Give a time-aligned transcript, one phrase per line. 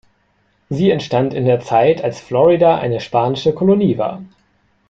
[0.67, 4.23] Sie entstand in der Zeit, als Florida eine spanische Kolonie war.